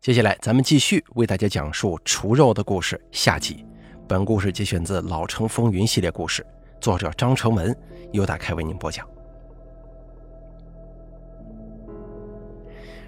[0.00, 3.66] 接下来，咱们继续为大家讲述除肉的故事下集。
[4.06, 6.46] 本故事节选自《老城风云》系列故事，
[6.80, 7.76] 作者张成文，
[8.12, 9.04] 由大开为您播讲。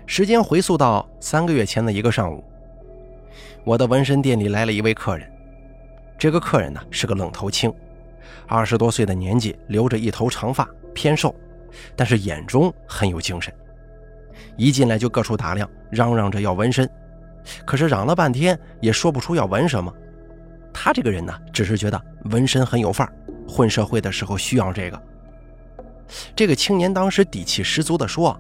[0.05, 2.43] 时间回溯到三个月前的一个上午，
[3.63, 5.31] 我的纹身店里来了一位客人。
[6.19, 7.73] 这个客人呢是个愣头青，
[8.49, 11.33] 二十多岁的年纪，留着一头长发，偏瘦，
[11.95, 13.55] 但是眼中很有精神。
[14.57, 16.89] 一进来就各处打量，嚷嚷着要纹身，
[17.65, 19.93] 可是嚷了半天也说不出要纹什么。
[20.73, 23.13] 他这个人呢，只是觉得纹身很有范儿，
[23.49, 25.03] 混社会的时候需要这个。
[26.35, 28.39] 这个青年当时底气十足地说：“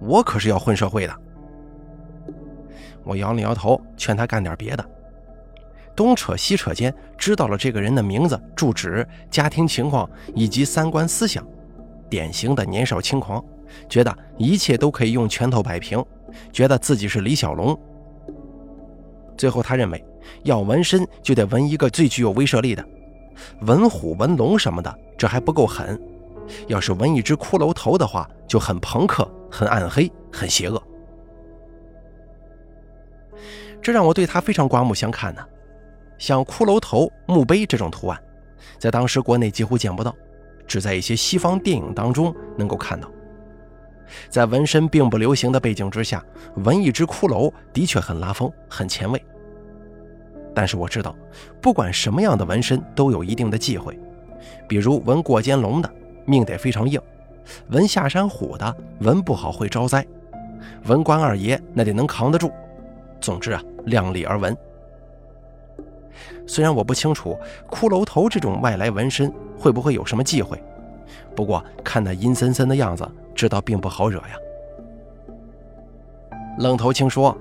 [0.00, 1.16] 我可是要混社会的。”
[3.02, 4.84] 我摇了摇头，劝他干点别的。
[5.96, 11.46] 东扯西扯间，知道了这个人的名字、住址、家庭情况以及三观思想，
[12.08, 13.44] 典型的年少轻狂，
[13.88, 16.04] 觉得一切都可以用拳头摆平，
[16.52, 17.78] 觉得自己是李小龙。
[19.36, 20.04] 最后他认为，
[20.42, 22.84] 要纹身就得纹一个最具有威慑力的，
[23.62, 26.00] 纹虎、纹龙什么的，这还不够狠。
[26.66, 30.82] 要是纹一只骷髅头的话，就很朋克、很暗黑、很邪恶。
[33.80, 35.42] 这让我对他非常刮目相看呢。
[36.18, 38.22] 像骷髅头、墓碑这种图案，
[38.78, 40.14] 在当时国内几乎见不到，
[40.66, 43.10] 只在一些西方电影当中能够看到。
[44.28, 46.24] 在纹身并不流行的背景之下，
[46.56, 49.22] 纹一只骷髅的确很拉风、很前卫。
[50.54, 51.14] 但是我知道，
[51.60, 53.98] 不管什么样的纹身都有一定的忌讳，
[54.68, 55.90] 比如纹过肩龙的
[56.24, 57.00] 命得非常硬，
[57.68, 60.04] 纹下山虎的纹不好会招灾，
[60.86, 62.50] 纹关二爷那得能扛得住。
[63.20, 64.54] 总之啊，量力而为。
[66.46, 67.38] 虽然我不清楚
[67.70, 70.60] 骷髅头这种外来纹身会不会有什么忌讳，
[71.34, 74.36] 不过看那阴森森的样子，知道并不好惹呀。
[76.58, 77.36] 愣头青说：“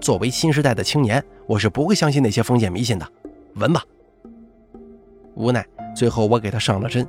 [0.00, 3.06] 作为新时代的青年，我是不会相信那些封建迷信的，
[3.54, 3.82] 纹吧。”
[5.34, 7.06] 无奈，最后我给他上了针。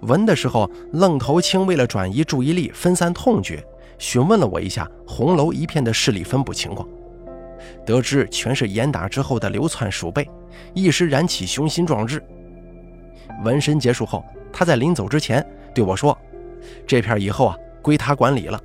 [0.00, 3.62] 纹的时候，愣头青为了转移注意力、分散痛觉，
[3.98, 6.88] 询问了我一下红楼一片的势力分布情况。
[7.84, 10.28] 得知全是严打之后的流窜鼠辈，
[10.72, 12.22] 一时燃起雄心壮志。
[13.42, 15.44] 纹身结束后，他在临走之前
[15.74, 16.16] 对我说
[16.86, 18.60] ：“这片以后啊，归他管理了。”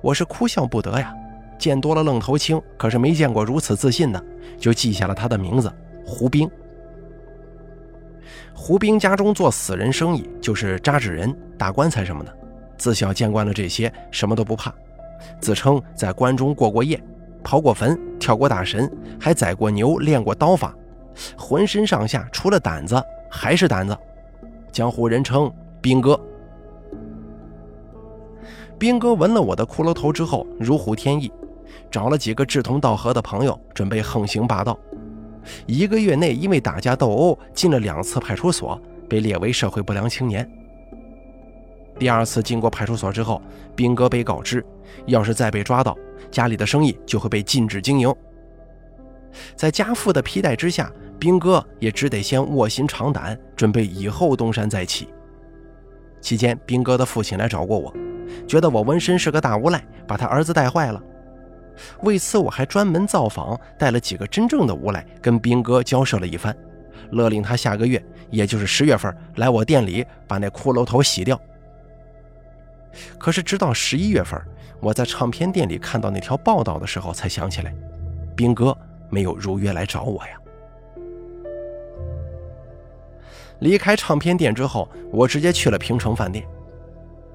[0.00, 1.14] 我是哭笑不得呀，
[1.58, 4.22] 见多了愣头青，可是没见过如此自信的，
[4.58, 5.72] 就记下了他的名字
[6.04, 6.50] 胡兵。
[8.54, 12.36] 胡兵家中做死人生意，就是扎纸人、打棺材什么的，
[12.76, 14.72] 自小见惯了这些，什么都不怕，
[15.40, 17.02] 自称在关中过过夜。
[17.42, 18.90] 刨过坟，跳过大神，
[19.20, 20.74] 还宰过牛，练过刀法，
[21.36, 23.96] 浑身上下除了胆子还是胆子。
[24.72, 26.18] 江湖人称兵哥。
[28.78, 31.30] 兵哥闻了我的骷髅头之后，如虎添翼，
[31.90, 34.76] 找了几个志同道合的朋友，准备横行霸道。
[35.66, 40.50] 一个月内，因为打架斗殴，进了两次派出所，被列为社会不良青年。
[41.98, 43.40] 第二次经过派出所之后，
[43.76, 44.64] 兵哥被告知，
[45.06, 45.96] 要是再被抓到，
[46.30, 48.12] 家里的生意就会被禁止经营。
[49.56, 55.08] 在家父的批带之下，兵哥也只得先卧薪尝胆，准备以后东山再起。
[56.20, 57.92] 期间，兵哥的父亲来找过我，
[58.46, 61.02] 觉得我纹身是个大无赖，把他儿子带坏了。
[62.02, 66.56] 为此，我还专门造访，带了几个真正的无赖，跟兵哥交涉了一番，
[67.10, 71.38] 勒令他下个月，也就是十月份，来我店里把那骷髅头洗掉。
[73.18, 74.40] 可是，直到十一月份，
[74.80, 77.74] 我在唱片店里看到那条报道的时候，才想起来，
[78.36, 78.76] 兵哥
[79.14, 80.40] 没有如约来找我呀。
[83.60, 86.44] 离开唱片店之后，我直接去了平城饭店。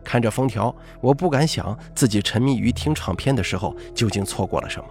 [0.03, 4.85] 看着封条，我不敢想自己沉迷于听唱片的时候，究竟错过了什么。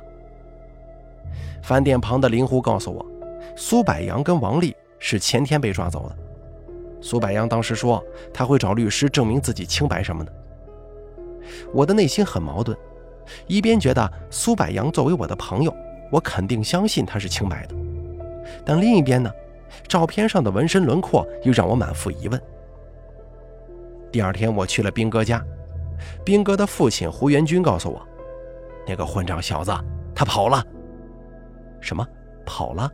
[1.62, 3.04] 饭店旁的灵狐告诉我，
[3.54, 6.16] 苏柏阳跟王丽是前天被抓走的。
[7.02, 10.32] 苏柏阳当时说他会找律师证明自己清白什么的。
[11.72, 12.76] 我的内心很矛盾，
[13.46, 15.74] 一边觉得苏柏阳作为我的朋友，
[16.10, 17.74] 我肯定相信他是清白的，
[18.64, 19.30] 但另一边呢，
[19.86, 22.40] 照片上的纹身轮廓又让我满腹疑问。
[24.10, 25.44] 第二天我去了兵哥家，
[26.24, 28.00] 兵哥的父亲胡元军告诉我，
[28.86, 29.72] 那个混账小子
[30.14, 30.64] 他跑了。
[31.80, 32.06] 什么？
[32.46, 32.90] 跑了？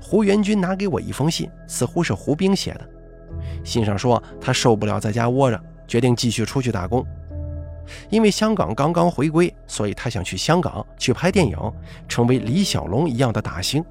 [0.00, 2.88] 胡元军拿给我一封信，似乎是胡兵写的，
[3.62, 5.60] 信上说他受不了在家窝着。
[5.86, 7.02] 决定继续出去打工，
[8.10, 11.56] 因为香港刚刚回归，所以他想去香港去拍电影，
[12.08, 13.84] 成为李小龙一样的大星。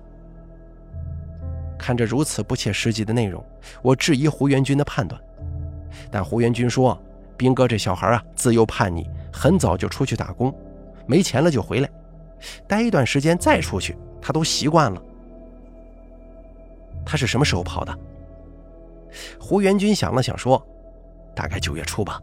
[1.77, 3.43] 看着如此不切实际的内容，
[3.81, 5.19] 我质疑胡元军的判断，
[6.11, 6.99] 但胡元军说
[7.37, 10.53] ：“兵哥这小孩啊，自幼叛逆，很早就出去打工，
[11.05, 11.89] 没钱了就回来，
[12.67, 15.01] 待一段时间再出去，他都习惯了。
[17.05, 17.97] 他是什么时候跑的？
[19.39, 20.61] 胡元军想了想说
[21.33, 22.21] ：“大概九月初吧。”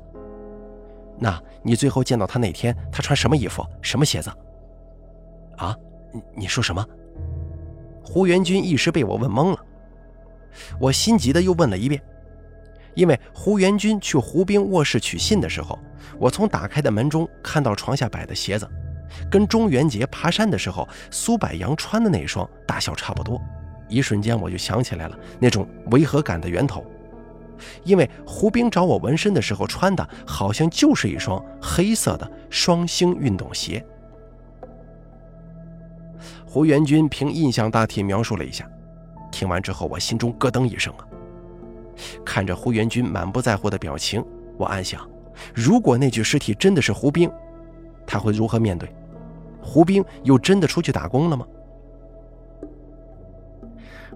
[1.24, 4.30] 那你最后见到他那天，他穿什么衣服，什么鞋子？
[5.56, 5.74] 啊，
[6.12, 6.86] 你你说什么？
[8.02, 9.58] 胡元军一时被我问懵了，
[10.78, 11.98] 我心急的又问了一遍，
[12.94, 15.78] 因为胡元军去胡兵卧室取信的时候，
[16.18, 18.68] 我从打开的门中看到床下摆的鞋子，
[19.30, 23.40] 跟中元节爬山的时候苏柏阳穿的那双大小差不多，
[23.88, 26.84] 一瞬间我就想起来了那种违和感的源头。
[27.84, 33.84] 因为胡兵找我纹身的时候穿的好像就是一双黑色的双星运动鞋。
[36.46, 38.68] 胡元军凭印象大体描述了一下，
[39.32, 41.02] 听完之后我心中咯噔一声啊！
[42.24, 44.24] 看着胡元军满不在乎的表情，
[44.56, 45.08] 我暗想：
[45.52, 47.30] 如果那具尸体真的是胡兵，
[48.06, 48.88] 他会如何面对？
[49.60, 51.46] 胡兵又真的出去打工了吗？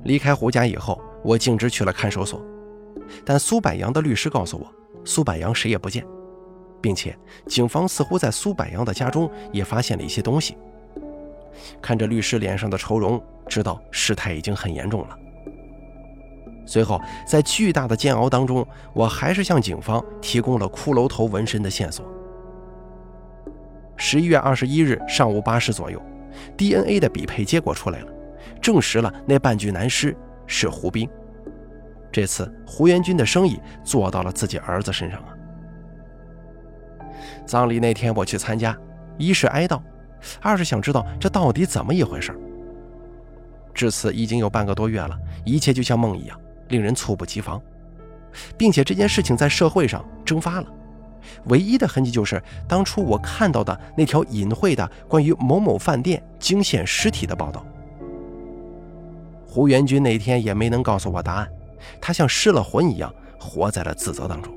[0.05, 2.41] 离开胡家以后，我径直去了看守所。
[3.25, 4.67] 但苏柏阳的律师告诉我，
[5.05, 6.05] 苏柏阳谁也不见，
[6.81, 7.17] 并且
[7.47, 10.57] 警方似乎在苏柏阳的家中也发现了一些东西。
[11.83, 15.19] 看着律师脸上的愁容，知道事态已经很严重了。
[16.67, 22.07] 随后，在巨大的煎熬当中，我还是向警方提供了骷髅头纹身的线索。
[23.97, 26.01] 十一月二十一日上午八时左右
[26.57, 28.13] ，DNA 的比配结果出来了，
[28.61, 30.17] 证实了那半具男尸
[30.47, 31.09] 是胡兵。
[32.11, 35.29] 这次胡元军的生意做到了自己儿子身上啊！
[37.45, 38.77] 葬礼那天我去参加，
[39.17, 39.81] 一是哀悼，
[40.41, 42.35] 二是想知道这到底怎么一回事。
[43.75, 47.61] 至此已经有半个多月了，一切就像梦一样，令人猝不及防，
[48.57, 50.67] 并且这件事情在社会上蒸发了，
[51.45, 57.65] 唯一的痕迹就是当初我看到的那条隐晦的关于某某饭店惊现尸体的报道。
[59.47, 61.49] 胡元军那天也没能告诉我答案。
[62.01, 64.53] 他像失了魂一样，活在了自责当中。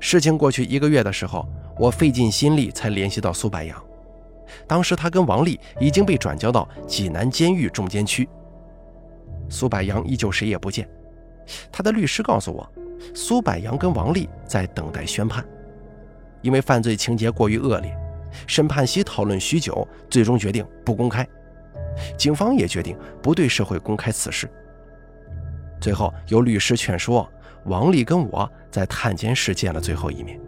[0.00, 1.46] 事情过去一个月的时候，
[1.78, 3.82] 我费尽心力才联系到苏白杨。
[4.66, 8.28] 当时他跟王丽已经被转交到济南监狱重监区。
[9.48, 10.88] 苏白杨依旧谁也不见。
[11.72, 12.70] 他的律师告诉我，
[13.14, 15.44] 苏白杨跟王丽在等待宣判，
[16.42, 17.96] 因为犯罪情节过于恶劣，
[18.46, 21.26] 审判席讨论许久，最终决定不公开。
[22.16, 24.48] 警方也决定不对社会公开此事。
[25.80, 27.28] 最后，有律师劝说
[27.64, 30.40] 王丽跟我在探监室见了最后一面。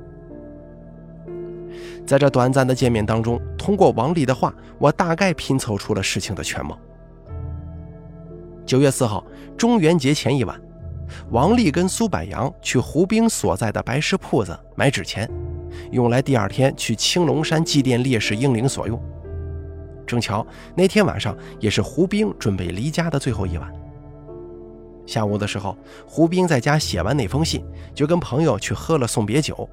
[2.06, 6.78] 在这短暂的见面当中，通过王丽的话，我大概拼凑出了事情的全貌。
[8.64, 9.24] 九月四号，
[9.56, 10.60] 中元节前一晚，
[11.30, 15.28] 王丽跟苏柏阳去胡兵所在的白石铺子买纸钱，
[15.90, 19.00] 用来第二天去青龙山祭奠烈士英灵所用。
[20.06, 23.72] 正巧那天晚上也是胡兵准备离家的最后一晚。
[25.04, 25.76] 下午的时候，
[26.06, 27.64] 胡兵在家写完那封信，
[27.94, 29.68] 就跟朋友去喝了送别酒。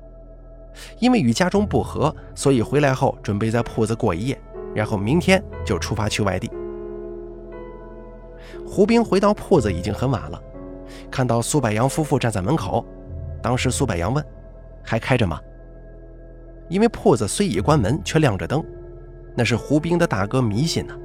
[0.99, 4.41] 因为与家中不和，所以回来后准备在铺子过一夜，
[4.73, 6.51] 然后明天就出发去外地。
[8.65, 10.41] 胡兵回到铺子已经很晚了，
[11.11, 12.85] 看到苏柏阳夫妇站在门口。
[13.41, 14.23] 当时苏柏阳问
[14.83, 15.39] ：“还开着吗？”
[16.69, 18.63] 因为铺子虽已关门，却亮着灯。
[19.35, 20.95] 那是胡兵的大哥迷信呢，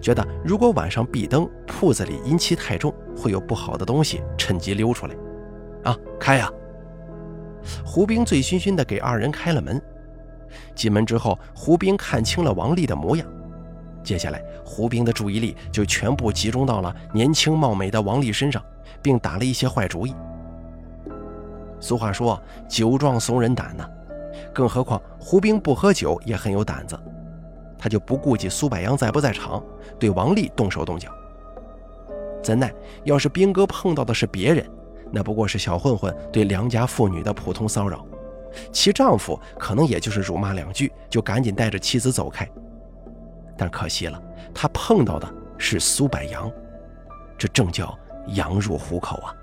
[0.00, 5.14] 觉得如果晚上闭灯，铺子里阴气太重，会有不好的东西趁机溜出来。
[5.84, 6.50] 啊，开呀！
[7.84, 9.80] 胡兵醉醺醺的给二人开了门。
[10.74, 13.26] 进门之后，胡兵看清了王丽的模样，
[14.02, 18.62] 接下来胡兵的注意力就全部集中到了年轻貌美的王丽身上，
[19.02, 20.14] 并打了一些坏主意。
[21.80, 23.88] 俗话说酒壮怂人胆呢，
[24.52, 26.98] 更何况胡兵不喝酒也很有胆子。
[27.78, 29.62] 他就不顾及苏柏阳在不在场，
[29.98, 31.10] 对王丽动手动脚。
[32.42, 32.72] 怎奈，
[33.04, 34.68] 要是兵哥碰到的是别人，
[35.10, 38.04] 那不过是小混混对良家妇女的普通骚扰，
[38.72, 42.48] 其丈夫可能也就是辱骂两句，就赶紧带着妻子走开。
[43.56, 44.22] 但可惜了，
[44.54, 46.50] 他碰到的是苏柏阳，
[47.36, 47.96] 这正叫
[48.28, 49.34] 羊入虎口啊！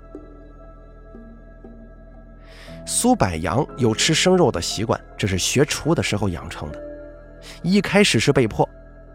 [2.86, 6.85] 苏柏阳有吃生肉的习惯，这是学厨的时候养成的。
[7.62, 8.68] 一开始是被迫，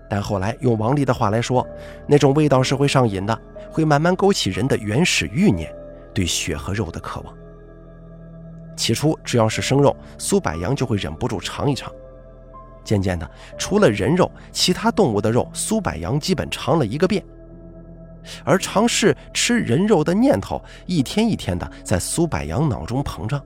[0.09, 1.67] 但后来用王丽的话来说，
[2.07, 5.73] 那种味道是会上瘾的，会慢慢勾起人的原始欲念，
[6.13, 7.33] 对血和肉的渴望。
[8.75, 11.91] 起初只要是生肉，苏柏阳就会忍不住尝一尝。
[12.83, 17.23] 渐渐的，除了人肉，其他动物的肉，苏柏阳基本尝了一个遍。
[18.43, 23.39] 而尝试吃人肉的念头，一天一天的在苏柏阳脑中膨胀。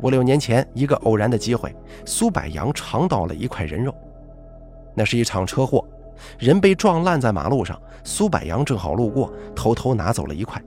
[0.00, 1.74] 五六年前，一个偶然的机会，
[2.04, 3.94] 苏柏阳尝到了一块人肉。
[4.94, 5.86] 那是一场车祸，
[6.38, 10.62] 人被撞烂在马路上，苏柏阳正好路过，偷偷拿走了一块。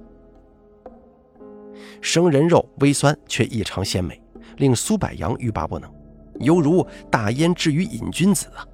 [2.02, 4.22] 生人肉微酸却异常鲜美，
[4.58, 5.92] 令苏柏阳欲罢不能，
[6.40, 8.66] 犹如大烟置于瘾君子啊！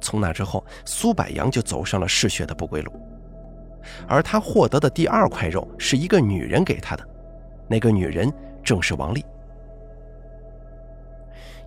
[0.00, 2.92] 从那之后，苏柏阳就走上了嗜血的不归路。
[4.06, 7.08] 而他获得的第二块肉是一个女人给他的，
[7.68, 9.24] 那个女人正是王丽。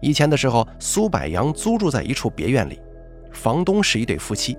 [0.01, 2.79] 以前的时候，苏柏阳租住在一处别院里，
[3.31, 4.57] 房东是一对夫妻。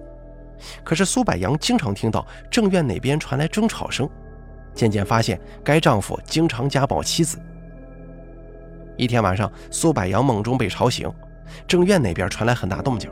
[0.85, 4.09] 可是苏柏阳经常听到正院那边传来争吵声，
[4.75, 7.39] 渐渐发现该丈夫经常家暴妻子。
[8.97, 11.11] 一天晚上，苏柏阳梦中被吵醒，
[11.67, 13.11] 正院那边传来很大动静。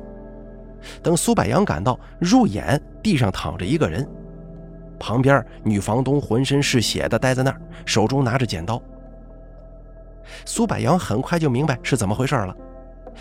[1.02, 4.06] 等苏柏阳赶到，入眼地上躺着一个人，
[4.98, 8.80] 旁边女房东浑身是血的待在那儿，手中拿着剪刀。
[10.44, 12.54] 苏柏阳很快就明白是怎么回事了，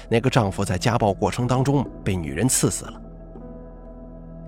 [0.09, 3.01] 那个丈夫在家暴过程当中被女人刺死了。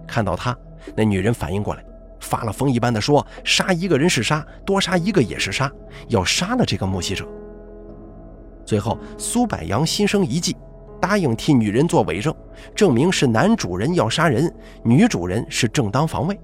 [0.08, 0.58] 看到他，
[0.96, 1.84] 那女人反应过来，
[2.20, 5.72] 发了疯一般的说：“杀一个人是杀，多杀一个也是杀，
[6.08, 7.28] 要杀了这个目击者。”
[8.66, 10.56] 最后，苏柏阳心生一计，
[11.00, 12.36] 答应替女人做伪证，
[12.75, 14.51] 证明是男主人要杀人，
[14.84, 16.39] 女主人是正当防卫。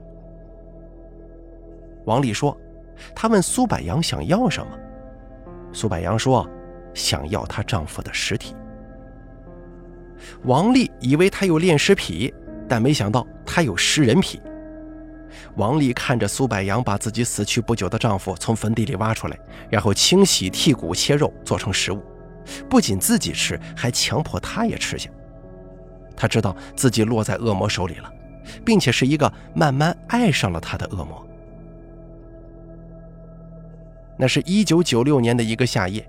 [2.05, 2.55] 王丽说
[3.15, 4.72] ：“他问苏柏阳想要什么。”
[5.75, 6.50] 苏柏阳说
[6.96, 8.55] ：“想要她丈夫的尸体。”
[10.46, 12.34] 王丽以为他有恋尸癖，
[12.67, 14.41] 但没想到他有食人癖。
[15.55, 19.38] 王丽看着苏柏阳把自己死去不久的丈夫从坟地里挖出来，
[19.70, 22.01] 然后清洗、剔骨、切肉做成食物，
[22.70, 25.10] 不仅自己吃，还强迫他也吃下。
[26.15, 28.10] 他知道自己落在恶魔手里了，
[28.65, 31.27] 并且是一个慢慢爱上了他的恶魔。
[34.17, 36.07] 那是一九九六年的一个夏夜，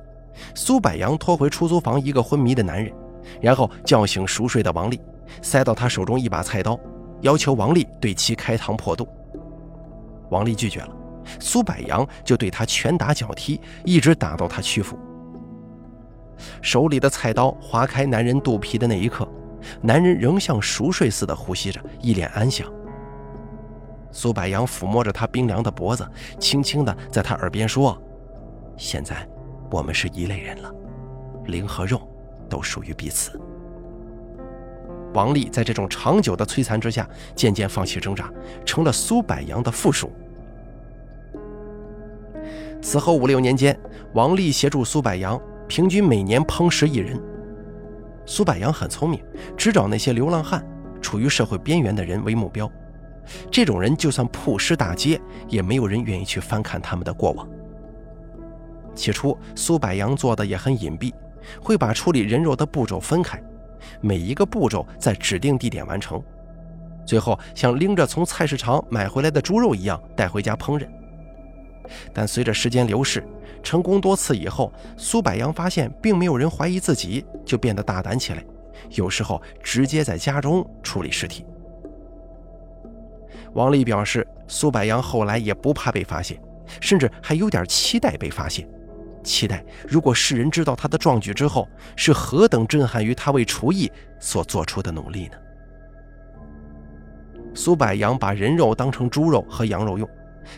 [0.55, 2.93] 苏柏阳拖回出租房一个昏迷的男人，
[3.41, 5.01] 然后叫醒熟睡的王丽，
[5.43, 6.79] 塞到他手中一把菜刀，
[7.23, 9.09] 要求王丽对其开膛破肚。
[10.31, 10.89] 王丽拒绝了，
[11.41, 14.99] 苏柏阳就对他拳打脚踢，一直打到他屈服。
[16.61, 19.27] 手里的菜刀划开男人肚皮的那一刻，
[19.81, 22.71] 男人仍像熟睡似的呼吸着，一脸安详。
[24.11, 26.07] 苏柏阳抚摸着他冰凉的脖子，
[26.41, 28.01] 轻轻地在他耳边说
[28.77, 29.29] ：“现在，
[29.71, 30.73] 我们是一类人了，
[31.45, 32.01] 灵和肉
[32.49, 33.41] 都属于彼此。”
[35.15, 38.31] 王丽在这种长久的摧残之下，渐渐放弃挣扎，
[38.65, 40.13] 成了苏柏阳的附属。
[42.83, 43.79] 此后五六年间，
[44.13, 47.19] 王丽协助苏柏阳，平均每年烹食一人。
[48.27, 49.23] 苏柏阳很聪明，
[49.57, 50.65] 只找那些流浪汉、
[51.01, 52.71] 处于社会边缘的人为目标。
[53.51, 57.49] 这种人就算曝尸大街，也没有人愿意去翻看他们的过往。
[58.95, 61.13] 起初，苏柏阳做的也很隐蔽，
[61.61, 63.43] 会把处理人肉的步骤分开，
[64.01, 66.23] 每一个步骤在指定地点完成，
[67.05, 70.87] 最后像拎着从菜市场买回来的猪肉一样带回家烹饪。
[72.13, 73.23] 但随着时间流逝，
[73.63, 78.45] 成功多次以后，苏柏阳发现并没有人怀疑自己，就变得大胆起来，
[78.91, 81.45] 有时候直接在家中处理尸体。
[83.57, 86.39] 王丽表示，苏柏阳后来也不怕被发现，
[86.79, 88.69] 甚至还有点期待被发现，
[89.25, 95.39] 期待如果世人知道他的壮举之后，是何等震撼于他为厨艺所做出的努力呢？
[97.55, 100.07] 苏柏阳把人肉当成猪肉和羊肉用，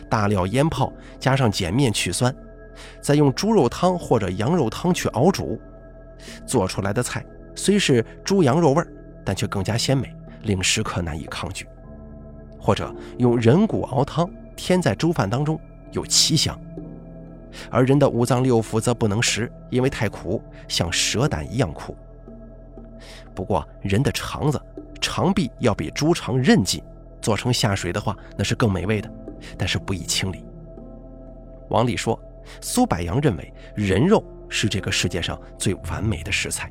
[0.09, 2.35] 大料腌泡，加上碱面去酸，
[2.99, 5.57] 再用猪肉汤或者羊肉汤去熬煮，
[6.45, 7.25] 做出来的菜
[7.55, 8.83] 虽是猪羊肉味
[9.23, 10.13] 但却更加鲜美，
[10.43, 11.65] 令食客难以抗拒。
[12.59, 15.59] 或者用人骨熬汤添在猪饭当中，
[15.91, 16.55] 有奇香；
[17.71, 21.95] 而人的五脏六腑则不能食，因为太苦，像蛇胆一样苦。
[23.33, 24.61] 不过人的肠子、
[24.99, 26.83] 肠壁要比猪肠韧劲，
[27.21, 29.09] 做成下水的话，那是更美味的，
[29.57, 30.43] 但是不易清理。
[31.69, 32.19] 王丽说
[32.61, 36.69] ：“苏柏阳认为人肉是这个世界上最完美的食材，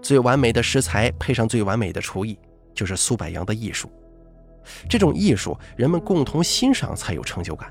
[0.00, 2.38] 最完美的食材配上最完美的厨艺。”
[2.80, 3.92] 就是苏柏阳的艺术，
[4.88, 7.70] 这种艺术人们共同欣赏才有成就感。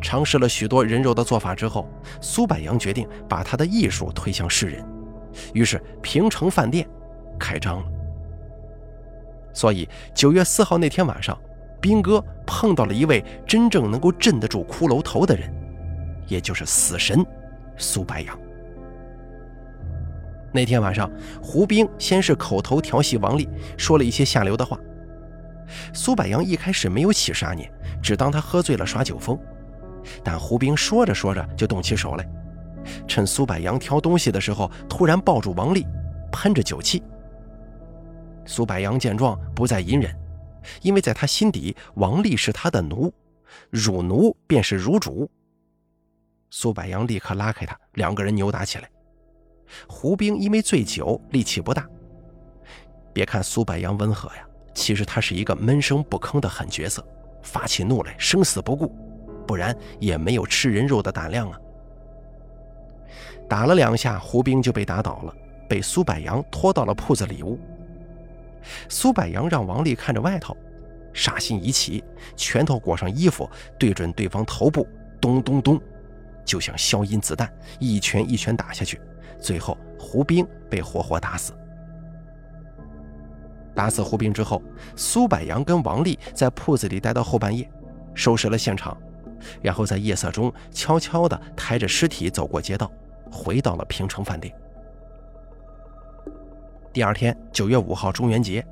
[0.00, 1.88] 尝试了许多人肉的做法之后，
[2.20, 4.84] 苏柏阳决定把他的艺术推向世人，
[5.54, 6.88] 于是平城饭店
[7.38, 7.86] 开张了。
[9.54, 11.40] 所以九月四号那天晚上，
[11.80, 15.54] 兵哥碰到了一位真正能够镇得住骷髅头的人，
[16.26, 17.24] 也就是死神
[17.76, 18.36] 苏柏阳。
[20.52, 21.10] 那天晚上，
[21.42, 24.78] 胡兵先是口头调戏王丽，说了一些下流的话。
[25.92, 27.70] 苏柏阳一开始没有起杀念，
[28.02, 29.38] 只当他喝醉了耍酒疯。
[30.24, 32.26] 但胡兵说着说着就动起手来，
[33.06, 35.86] 趁苏柏阳挑东西的时候，突然抱住王丽，
[36.32, 37.02] 喷着酒气。
[38.46, 40.10] 苏柏阳见状，不再隐忍，
[40.80, 43.12] 因为在他心底，王丽是他的奴，
[43.68, 45.30] 辱奴便是辱主。
[46.48, 48.88] 苏柏阳立刻拉开他，两个人扭打起来。
[49.86, 51.86] 胡兵因为醉酒，力气不大。
[53.12, 57.04] 别看苏柏阳温和呀，其实他是一个闷声不吭的狠角色，
[57.42, 58.94] 发起怒来生死不顾，
[59.46, 61.58] 不然也没有吃人肉的胆量啊。
[63.48, 65.34] 打了两下，胡兵就被打倒了，
[65.68, 67.58] 被苏柏阳拖到了铺子里屋。
[68.88, 70.56] 苏柏阳让王丽看着外头，
[71.12, 72.04] 杀心一起，
[72.36, 73.48] 拳头裹上衣服，
[73.78, 74.86] 对准对方头部，
[75.20, 75.80] 咚咚咚，
[76.44, 79.00] 就像消音子弹，一拳一拳打下去。
[79.40, 81.52] 最后，胡兵被活活打死。
[83.74, 84.60] 打死胡兵之后，
[84.96, 87.70] 苏柏阳跟王丽在铺子里待到后半夜，
[88.12, 88.96] 收拾了现场，
[89.62, 92.90] 然后在夜色中悄悄地抬着尸体走过街道，
[93.30, 94.52] 回到了平城饭店。
[96.92, 98.66] 第二天，九月五号，中元节，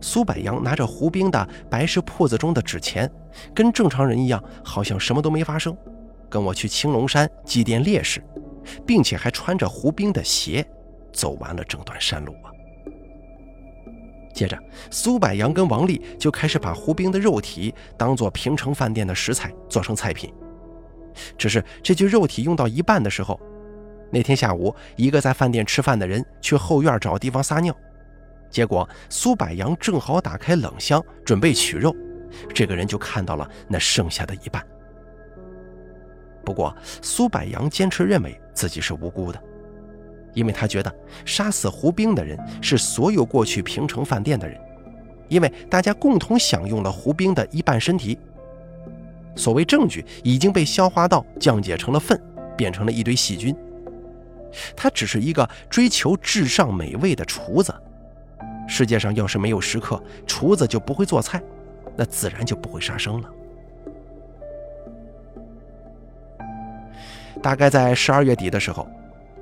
[0.00, 3.10] 苏柏阳拿着胡兵的白石铺子中的纸钱，
[3.52, 5.76] 跟正常人一样，好像什么都没发生，
[6.28, 8.22] 跟我去青龙山祭奠烈士。
[8.86, 10.66] 并且还穿着胡兵的鞋，
[11.12, 12.50] 走完了整段山路啊。
[14.34, 14.56] 接着，
[14.90, 20.32] 苏柏阳跟王丽就开始把胡兵的肉体当做平城饭店的食材做成菜品。
[21.36, 23.40] 只是这具肉体用到一半的时候，
[24.12, 27.76] 那天下午，一个在饭店吃饭的人去后院找地方撒尿，
[28.48, 31.92] 结果苏柏阳正好打开冷箱准备取肉，
[32.54, 34.64] 这个人就看到了那剩下的一半。
[36.48, 39.38] 不过，苏柏阳坚持认为自己是无辜的，
[40.32, 40.90] 因为他觉得
[41.26, 44.58] 杀死胡兵的人是所有过去平城饭店的人，
[45.28, 48.18] 因为大家共同享用了胡兵的一半身体。
[49.36, 52.18] 所谓证据已经被消化道降解成了粪，
[52.56, 53.54] 变成了一堆细菌。
[54.74, 57.74] 他只是一个追求至上美味的厨子。
[58.66, 61.42] 世界上要是没有食客，厨子就不会做菜，
[61.94, 63.28] 那自然就不会杀生了。
[67.42, 68.88] 大概在十二月底的时候，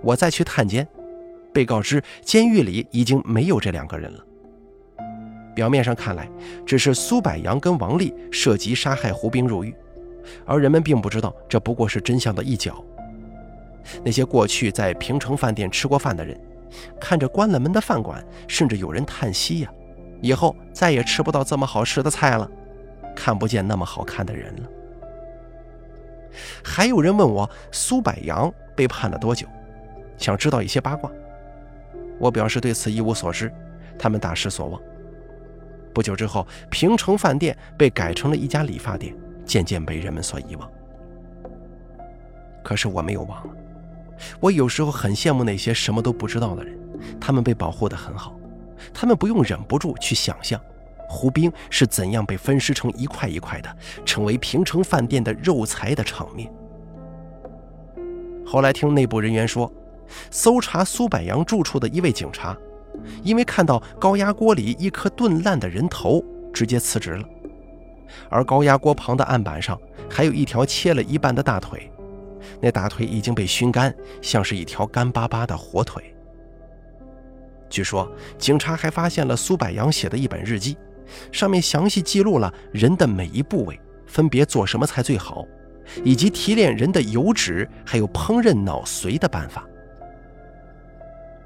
[0.02, 0.86] 我再去探监，
[1.52, 4.24] 被告知监狱里已经没有这两个人了。
[5.54, 6.28] 表面上看来，
[6.66, 9.74] 只是苏柏阳跟王丽涉及杀害胡兵入狱，
[10.44, 12.84] 而人们并不知道这不过是真相的一角。
[14.04, 16.38] 那些过去在平城饭店吃过饭的人，
[17.00, 19.72] 看着关了门的饭馆，甚至有人叹息呀
[20.20, 22.50] ：“以后再也吃不到这么好吃的菜了，
[23.14, 24.68] 看不见那么好看的人了。”
[26.64, 29.46] 还有人问我苏柏阳被判了多久，
[30.18, 31.10] 想知道一些八卦。
[32.18, 33.52] 我表示对此一无所知，
[33.98, 34.80] 他们大失所望。
[35.92, 40.70] 不久之后，平城饭店被改成了一家理发店，渐渐被人们所遗忘。
[42.62, 43.54] 可是我没有忘了，
[44.40, 46.78] 我有时候很羡慕那些什么都不知道的人，
[47.20, 48.38] 他们被保护得很好，
[48.92, 50.60] 他们不用忍不住去想象。
[51.08, 56.50] 胡兵是怎样被分尸成一块一块的，成为平城饭店的肉材的场面？
[58.44, 59.72] 后来听内部人员说，
[60.30, 62.56] 搜查苏柏阳住处的一位警察，
[63.22, 67.24] 因为看到高压锅里一颗炖烂的人头，直接辞职了。
[68.30, 69.76] 而高压锅旁的案板上
[70.08, 71.90] 还有一条切了一半的大腿，
[72.60, 73.92] 那大腿已经被熏干，
[74.22, 76.14] 像是一条干巴巴的火腿。
[77.68, 80.76] 据说，警察还发现了苏柏阳写的一本日记。
[81.32, 85.46] 上面详细记录了人的每一部位分别做什么菜最好，
[86.04, 89.66] 以及提炼人的油脂，还有烹饪脑髓的办法。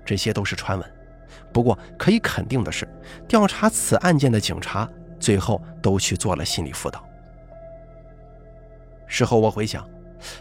[0.05, 0.93] 这些都是传闻，
[1.53, 2.89] 不过可以肯定的是，
[3.29, 7.05] 调查此案件的警察最后都去做了心理辅导。
[9.07, 9.89] 事后我回想，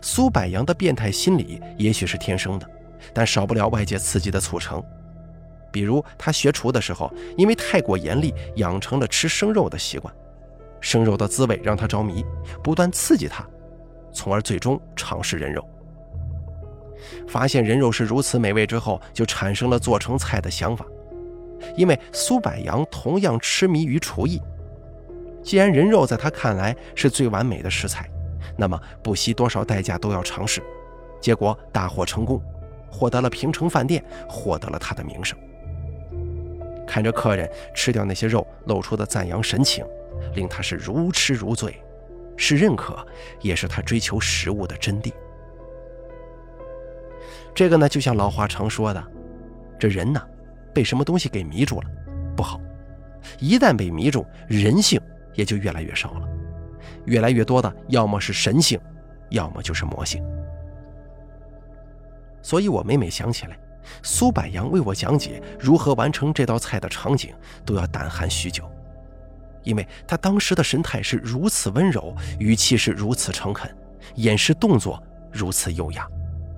[0.02, 2.70] 苏柏阳的变态心理也许是天生的，
[3.14, 4.84] 但少不了外界刺激的促成。
[5.72, 10.14] 比如他学厨的时候，因为太过严厉，养成了吃生肉的习惯，
[10.82, 12.26] 生肉的滋味让他着迷，
[12.64, 13.46] 不断刺激他，
[14.12, 15.64] 从而最终尝试人肉。
[17.28, 20.86] 发现人肉是如此美味之后，就产生了做成菜的想法。
[21.76, 24.42] 因为苏柏阳同样痴迷于厨艺，
[25.44, 28.10] 既然人肉在他看来是最完美的食材，
[28.58, 30.62] 那么不惜多少代价都要尝试。
[31.22, 32.42] 结果大获成功，
[32.90, 35.38] 获得了平城饭店，获得了他的名声。
[36.90, 39.86] 看着客人吃掉那些肉露出的赞扬神情，
[40.34, 41.80] 令他是如痴如醉，
[42.36, 43.06] 是认可，
[43.42, 45.14] 也是他追求食物的真谛。
[47.54, 49.04] 这个呢，就像老话常说的，
[49.78, 50.20] 这人呢，
[50.74, 51.88] 被什么东西给迷住了，
[52.36, 52.60] 不好。
[53.38, 55.00] 一旦被迷住，人性
[55.36, 56.28] 也就越来越少了，
[57.06, 58.80] 越来越多的要么是神性，
[59.30, 60.26] 要么就是魔性。
[62.42, 63.60] 所以我每每想起来
[64.04, 67.34] 苏柏阳为我讲解如何完成这道菜的场景，
[67.66, 68.70] 都要胆寒许久，
[69.64, 73.70] 因为他当时的神态是如此温柔，语气是如此诚恳，
[74.16, 76.08] 眼神动作如此优雅，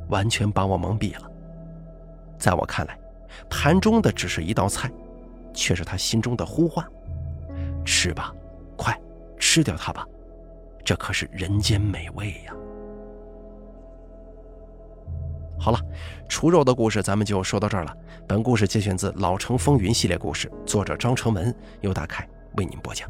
[0.09, 1.29] 完全把我蒙蔽了。
[2.37, 2.97] 在我看来，
[3.49, 4.91] 盘中的只是一道菜，
[5.53, 6.85] 却是他心中的呼唤
[7.85, 8.33] ：“吃吧，
[8.77, 8.99] 快
[9.37, 10.05] 吃掉它吧，
[10.83, 12.53] 这可是人间美味呀！”
[15.61, 15.79] 好了，
[16.27, 17.95] 除肉的故事咱们就说到这儿了。
[18.27, 23.07] 本故事节选自《老城风云》系列故事，作者张成文，由大凯为您播讲。